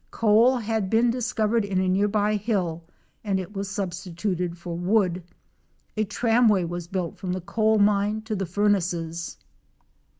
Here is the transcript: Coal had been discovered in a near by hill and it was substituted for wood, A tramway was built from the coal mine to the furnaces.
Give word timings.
Coal 0.09 0.57
had 0.57 0.89
been 0.89 1.11
discovered 1.11 1.63
in 1.63 1.79
a 1.79 1.87
near 1.87 2.07
by 2.07 2.35
hill 2.35 2.81
and 3.23 3.39
it 3.39 3.53
was 3.53 3.69
substituted 3.69 4.57
for 4.57 4.75
wood, 4.75 5.21
A 5.95 6.05
tramway 6.05 6.63
was 6.63 6.87
built 6.87 7.17
from 7.19 7.33
the 7.33 7.41
coal 7.41 7.77
mine 7.77 8.23
to 8.23 8.35
the 8.35 8.47
furnaces. 8.47 9.37